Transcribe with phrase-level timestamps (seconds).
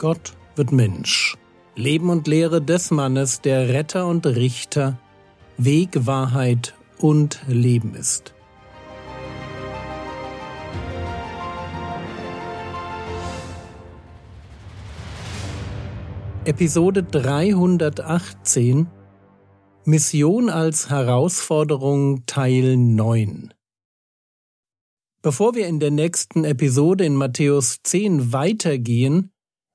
[0.00, 1.36] Gott wird Mensch.
[1.76, 4.98] Leben und Lehre des Mannes, der Retter und Richter,
[5.58, 8.32] Weg, Wahrheit und Leben ist.
[16.46, 18.86] Episode 318
[19.84, 23.52] Mission als Herausforderung Teil 9
[25.20, 29.30] Bevor wir in der nächsten Episode in Matthäus 10 weitergehen,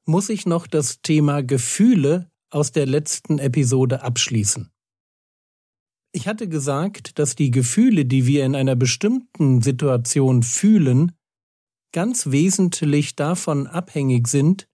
[0.06, 4.72] muss ich noch das Thema Gefühle aus der letzten Episode abschließen.
[6.12, 11.12] Ich hatte gesagt, dass die Gefühle, die wir in einer bestimmten Situation fühlen,
[11.92, 14.68] ganz wesentlich davon abhängig sind,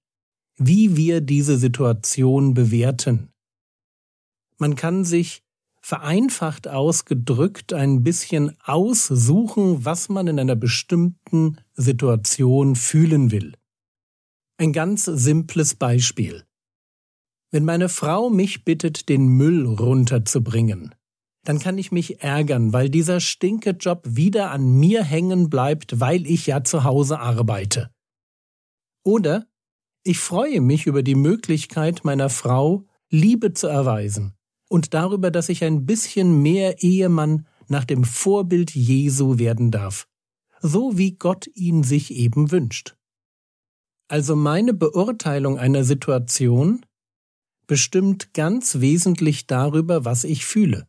[0.57, 3.32] wie wir diese Situation bewerten.
[4.57, 5.41] Man kann sich
[5.82, 13.55] vereinfacht ausgedrückt ein bisschen aussuchen, was man in einer bestimmten Situation fühlen will.
[14.62, 16.43] Ein ganz simples Beispiel.
[17.49, 20.93] Wenn meine Frau mich bittet, den Müll runterzubringen,
[21.43, 26.45] dann kann ich mich ärgern, weil dieser Stinkejob wieder an mir hängen bleibt, weil ich
[26.45, 27.89] ja zu Hause arbeite.
[29.04, 29.48] Oder
[30.04, 34.35] ich freue mich über die Möglichkeit meiner Frau, Liebe zu erweisen
[34.70, 40.07] und darüber, dass ich ein bisschen mehr Ehemann nach dem Vorbild Jesu werden darf,
[40.59, 42.95] so wie Gott ihn sich eben wünscht.
[44.12, 46.85] Also meine Beurteilung einer Situation
[47.65, 50.85] bestimmt ganz wesentlich darüber, was ich fühle.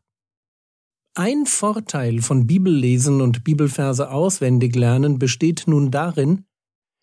[1.14, 6.46] Ein Vorteil von Bibellesen und Bibelverse auswendig lernen besteht nun darin,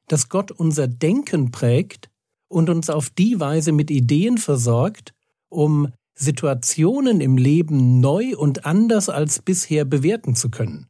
[0.10, 2.10] dass Gott unser Denken prägt
[2.50, 5.14] und uns auf die Weise mit Ideen versorgt,
[5.48, 10.88] um Situationen im Leben neu und anders als bisher bewerten zu können.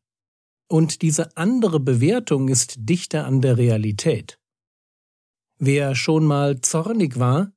[0.67, 4.39] Und diese andere Bewertung ist dichter an der Realität.
[5.59, 7.51] Wer schon mal zornig war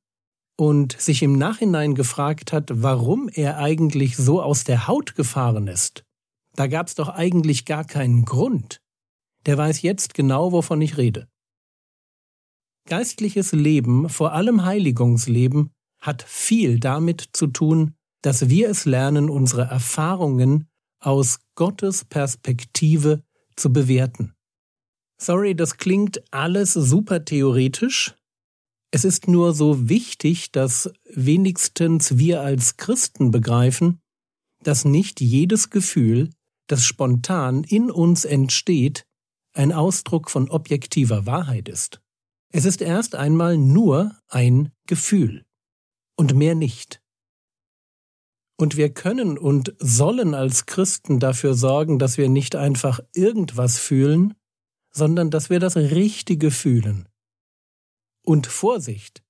[0.57, 6.03] und sich im Nachhinein gefragt hat, warum er eigentlich so aus der Haut gefahren ist,
[6.55, 8.81] da gab's doch eigentlich gar keinen Grund,
[9.45, 11.29] der weiß jetzt genau, wovon ich rede.
[12.89, 19.63] Geistliches Leben, vor allem Heiligungsleben, hat viel damit zu tun, dass wir es lernen, unsere
[19.63, 20.67] Erfahrungen
[20.99, 23.23] aus Gottes Perspektive
[23.55, 24.32] zu bewerten.
[25.19, 28.15] Sorry, das klingt alles super theoretisch.
[28.91, 33.99] Es ist nur so wichtig, dass wenigstens wir als Christen begreifen,
[34.61, 36.29] dass nicht jedes Gefühl,
[36.67, 39.05] das spontan in uns entsteht,
[39.53, 42.01] ein Ausdruck von objektiver Wahrheit ist.
[42.51, 45.43] Es ist erst einmal nur ein Gefühl
[46.15, 47.01] und mehr nicht.
[48.59, 54.35] Und wir können und sollen als Christen dafür sorgen, dass wir nicht einfach irgendwas fühlen,
[54.93, 57.09] sondern dass wir das Richtige fühlen.
[58.23, 59.23] Und Vorsicht!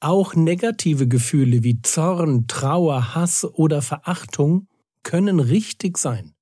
[0.00, 4.68] Auch negative Gefühle wie Zorn, Trauer, Hass oder Verachtung
[5.02, 6.34] können richtig sein.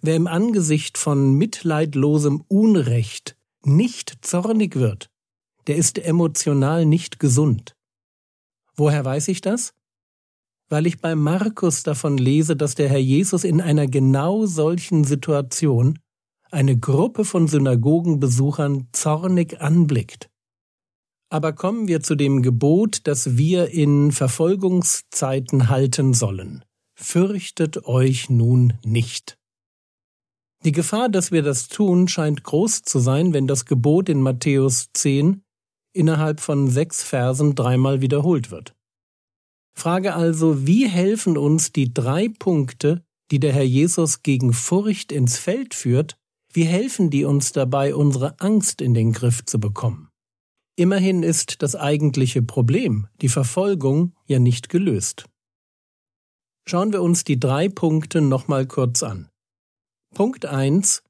[0.00, 5.10] Wer im Angesicht von mitleidlosem Unrecht nicht zornig wird,
[5.66, 7.76] der ist emotional nicht gesund.
[8.74, 9.74] Woher weiß ich das?
[10.70, 15.98] Weil ich bei Markus davon lese, dass der Herr Jesus in einer genau solchen Situation
[16.50, 20.30] eine Gruppe von Synagogenbesuchern zornig anblickt.
[21.30, 26.64] Aber kommen wir zu dem Gebot, das wir in Verfolgungszeiten halten sollen.
[26.94, 29.38] Fürchtet euch nun nicht.
[30.64, 34.88] Die Gefahr, dass wir das tun, scheint groß zu sein, wenn das Gebot in Matthäus
[34.92, 35.42] 10
[35.92, 38.74] innerhalb von sechs Versen dreimal wiederholt wird.
[39.74, 45.38] Frage also, wie helfen uns die drei Punkte, die der Herr Jesus gegen Furcht ins
[45.38, 46.17] Feld führt,
[46.52, 50.08] wie helfen die uns dabei, unsere Angst in den Griff zu bekommen?
[50.76, 55.26] Immerhin ist das eigentliche Problem, die Verfolgung, ja nicht gelöst.
[56.68, 59.28] Schauen wir uns die drei Punkte nochmal kurz an.
[60.14, 61.02] Punkt 1.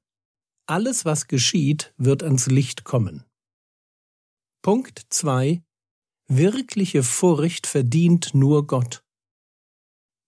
[0.67, 3.25] Alles, was geschieht, wird ans Licht kommen.
[4.61, 5.61] Punkt 2.
[6.27, 9.03] Wirkliche Furcht verdient nur Gott.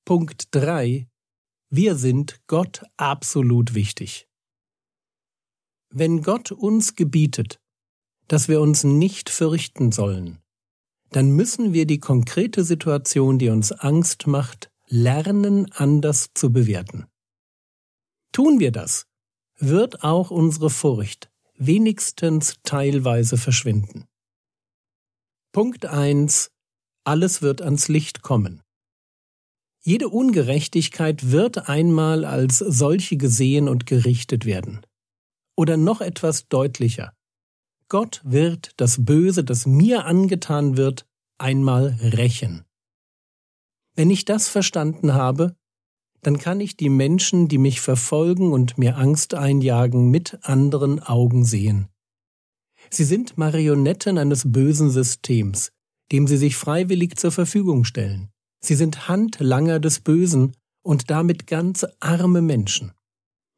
[0.05, 1.07] Punkt 3.
[1.69, 4.27] Wir sind Gott absolut wichtig.
[5.93, 7.59] Wenn Gott uns gebietet,
[8.29, 10.39] dass wir uns nicht fürchten sollen,
[11.09, 17.07] dann müssen wir die konkrete Situation, die uns Angst macht, lernen anders zu bewerten.
[18.31, 19.05] Tun wir das,
[19.57, 24.05] wird auch unsere Furcht wenigstens teilweise verschwinden.
[25.51, 26.51] Punkt 1.
[27.03, 28.63] Alles wird ans Licht kommen.
[29.81, 34.85] Jede Ungerechtigkeit wird einmal als solche gesehen und gerichtet werden.
[35.55, 37.13] Oder noch etwas deutlicher.
[37.89, 41.05] Gott wird das Böse, das mir angetan wird,
[41.37, 42.63] einmal rächen.
[43.95, 45.55] Wenn ich das verstanden habe,
[46.21, 51.43] dann kann ich die Menschen, die mich verfolgen und mir Angst einjagen, mit anderen Augen
[51.43, 51.89] sehen.
[52.89, 55.71] Sie sind Marionetten eines bösen Systems,
[56.11, 58.29] dem sie sich freiwillig zur Verfügung stellen.
[58.63, 62.91] Sie sind Handlanger des Bösen und damit ganz arme Menschen.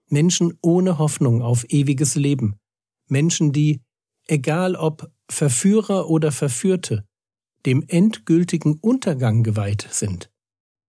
[0.10, 2.56] Menschen ohne Hoffnung auf ewiges Leben.
[3.08, 3.82] Menschen, die,
[4.28, 7.06] egal ob Verführer oder Verführte,
[7.66, 10.30] dem endgültigen Untergang geweiht sind.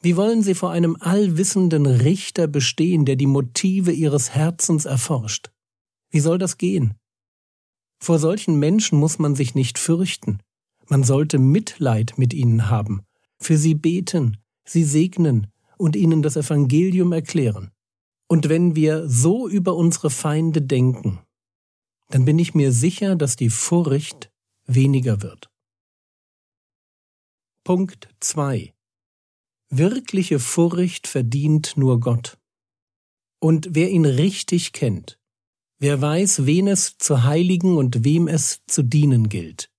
[0.02, 5.52] Wie wollen sie vor einem allwissenden Richter bestehen, der die Motive ihres Herzens erforscht?
[6.10, 6.96] Wie soll das gehen?
[8.00, 10.40] Vor solchen Menschen muss man sich nicht fürchten.
[10.90, 13.04] Man sollte Mitleid mit ihnen haben,
[13.40, 17.72] für sie beten, sie segnen und ihnen das Evangelium erklären.
[18.34, 21.20] Und wenn wir so über unsere Feinde denken,
[22.10, 24.32] dann bin ich mir sicher, dass die Furcht
[24.66, 25.52] weniger wird.
[27.64, 28.74] Punkt 2
[29.70, 32.40] Wirkliche Furcht verdient nur Gott.
[33.40, 35.20] Und wer ihn richtig kennt,
[35.78, 39.70] wer weiß, wen es zu heiligen und wem es zu dienen gilt,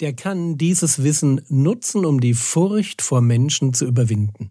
[0.00, 4.50] der kann dieses Wissen nutzen, um die Furcht vor Menschen zu überwinden.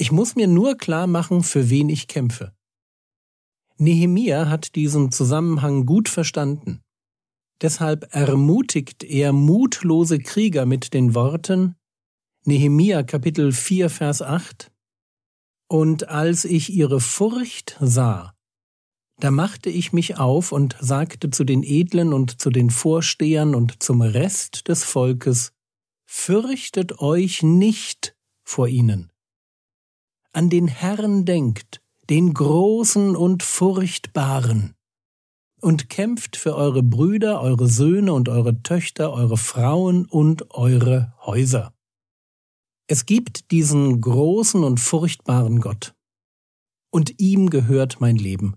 [0.00, 2.54] Ich muss mir nur klar machen, für wen ich kämpfe.
[3.76, 6.80] Nehemia hat diesen Zusammenhang gut verstanden.
[7.60, 11.74] Deshalb ermutigt er mutlose Krieger mit den Worten
[12.46, 14.72] Nehemia Kapitel 4 Vers 8
[15.68, 18.32] Und als ich ihre Furcht sah,
[19.18, 23.82] da machte ich mich auf und sagte zu den Edlen und zu den Vorstehern und
[23.82, 25.52] zum Rest des Volkes,
[26.06, 29.09] Fürchtet euch nicht vor ihnen.
[30.32, 34.74] An den Herrn denkt, den Großen und Furchtbaren,
[35.60, 41.74] und kämpft für eure Brüder, eure Söhne und eure Töchter, eure Frauen und eure Häuser.
[42.86, 45.94] Es gibt diesen großen und furchtbaren Gott.
[46.92, 48.56] Und ihm gehört mein Leben.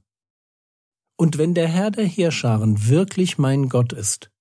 [1.18, 4.32] Und wenn der Herr der Heerscharen wirklich mein Gott ist,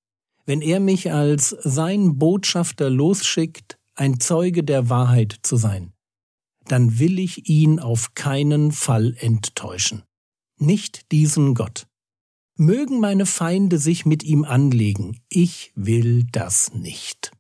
[0.47, 5.93] wenn er mich als sein Botschafter losschickt, ein Zeuge der Wahrheit zu sein,
[6.67, 10.03] dann will ich ihn auf keinen Fall enttäuschen.
[10.59, 11.87] Nicht diesen Gott.
[12.57, 17.33] Mögen meine Feinde sich mit ihm anlegen, ich will das nicht.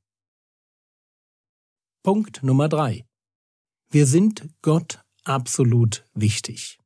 [2.02, 3.04] Punkt Nummer drei.
[3.90, 6.78] Wir sind Gott absolut wichtig.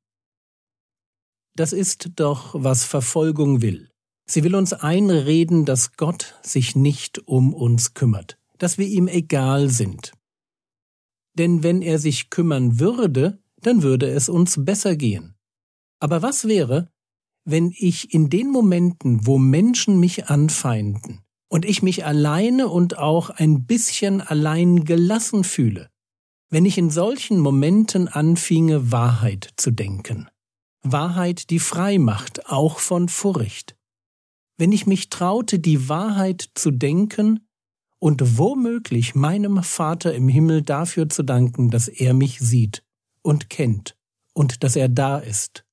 [1.54, 3.88] Das ist doch, was Verfolgung will.
[4.28, 9.70] Sie will uns einreden, dass Gott sich nicht um uns kümmert, dass wir ihm egal
[9.70, 10.12] sind.
[11.38, 15.34] Denn wenn er sich kümmern würde, dann würde es uns besser gehen.
[16.00, 16.90] Aber was wäre,
[17.44, 23.30] wenn ich in den Momenten, wo Menschen mich anfeinden, und ich mich alleine und auch
[23.30, 25.90] ein bisschen allein gelassen fühle,
[26.50, 30.28] wenn ich in solchen Momenten anfinge, Wahrheit zu denken.
[30.82, 33.76] Wahrheit, die frei macht, auch von Furcht.
[34.56, 37.45] Wenn ich mich traute, die Wahrheit zu denken
[38.06, 42.84] und womöglich meinem Vater im Himmel dafür zu danken, dass er mich sieht
[43.20, 43.96] und kennt
[44.32, 45.64] und dass er da ist.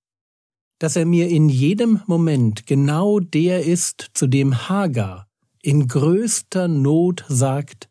[0.79, 5.29] Dass er mir in jedem Moment genau der ist, zu dem Hagar
[5.61, 7.87] in größter Not sagt,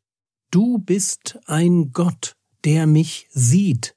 [0.50, 2.34] Du bist ein Gott,
[2.64, 3.94] der mich sieht.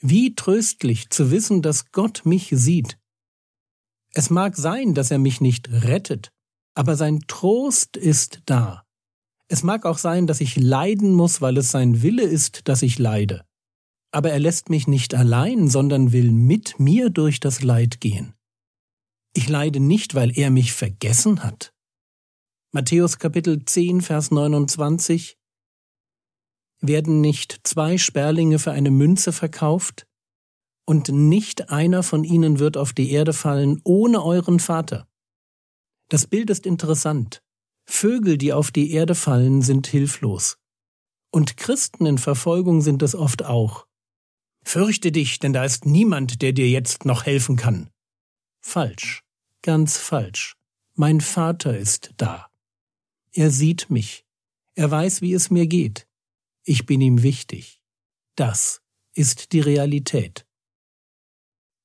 [0.00, 2.96] Wie tröstlich zu wissen, dass Gott mich sieht.
[4.14, 6.32] Es mag sein, dass er mich nicht rettet,
[6.74, 8.84] aber sein Trost ist da.
[9.48, 12.98] Es mag auch sein, dass ich leiden muss, weil es sein Wille ist, dass ich
[12.98, 13.44] leide.
[14.10, 18.34] Aber er lässt mich nicht allein, sondern will mit mir durch das Leid gehen.
[19.34, 21.72] Ich leide nicht, weil er mich vergessen hat.
[22.72, 25.38] Matthäus Kapitel 10, Vers 29
[26.80, 30.06] Werden nicht zwei Sperlinge für eine Münze verkauft?
[30.86, 35.06] Und nicht einer von ihnen wird auf die Erde fallen ohne euren Vater.
[36.12, 37.42] Das Bild ist interessant.
[37.86, 40.58] Vögel, die auf die Erde fallen, sind hilflos.
[41.30, 43.86] Und Christen in Verfolgung sind es oft auch.
[44.62, 47.88] Fürchte dich, denn da ist niemand, der dir jetzt noch helfen kann.
[48.60, 49.22] Falsch,
[49.62, 50.58] ganz falsch.
[50.92, 52.50] Mein Vater ist da.
[53.32, 54.26] Er sieht mich.
[54.74, 56.06] Er weiß, wie es mir geht.
[56.62, 57.80] Ich bin ihm wichtig.
[58.36, 58.82] Das
[59.14, 60.46] ist die Realität.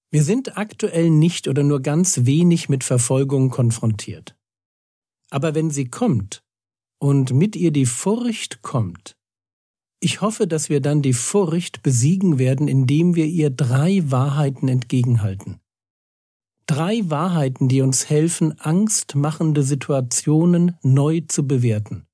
[0.10, 4.38] Wir sind aktuell nicht oder nur ganz wenig mit Verfolgung konfrontiert.
[5.30, 6.44] Aber wenn sie kommt
[7.00, 9.18] und mit ihr die Furcht kommt,
[10.00, 15.60] ich hoffe, dass wir dann die Furcht besiegen werden, indem wir ihr drei Wahrheiten entgegenhalten.
[16.68, 22.06] Drei Wahrheiten, die uns helfen, angstmachende Situationen neu zu bewerten.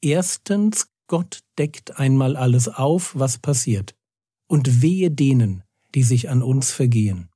[0.00, 3.96] Erstens, Gott deckt einmal alles auf, was passiert.
[4.46, 7.28] Und wehe denen, die sich an uns vergehen.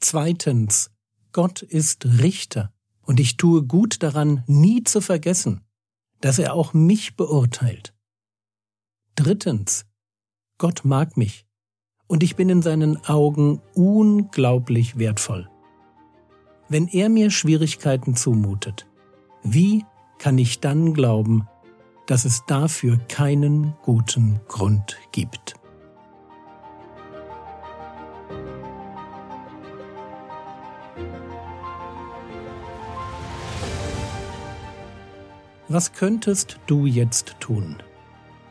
[0.00, 0.90] Zweitens,
[1.32, 2.72] Gott ist Richter,
[3.02, 5.62] und ich tue gut daran, nie zu vergessen,
[6.20, 7.94] dass er auch mich beurteilt.
[9.14, 9.86] Drittens,
[10.58, 11.46] Gott mag mich
[12.06, 15.48] und ich bin in seinen Augen unglaublich wertvoll.
[16.68, 18.86] Wenn er mir Schwierigkeiten zumutet,
[19.42, 19.84] wie
[20.18, 21.46] kann ich dann glauben,
[22.06, 25.54] dass es dafür keinen guten Grund gibt?
[35.76, 37.76] Was könntest du jetzt tun?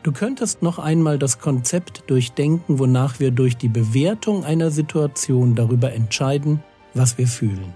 [0.04, 5.92] Du könntest noch einmal das Konzept durchdenken, wonach wir durch die Bewertung einer Situation darüber
[5.92, 6.62] entscheiden,
[6.94, 7.74] was wir fühlen.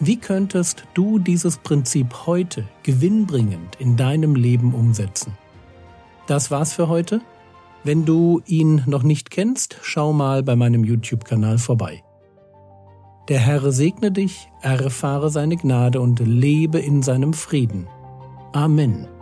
[0.00, 5.32] Wie könntest du dieses Prinzip heute gewinnbringend in deinem Leben umsetzen?
[6.26, 7.22] Das war's für heute.
[7.82, 12.04] Wenn du ihn noch nicht kennst, schau mal bei meinem YouTube-Kanal vorbei.
[13.30, 17.88] Der Herr segne dich, erfahre seine Gnade und lebe in seinem Frieden.
[18.54, 19.19] Amen.